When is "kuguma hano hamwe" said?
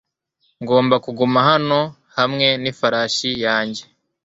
1.05-2.47